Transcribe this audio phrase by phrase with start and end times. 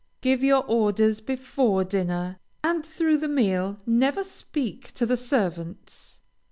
[0.21, 6.19] Give your orders before dinner, and through the meal never speak to the servants.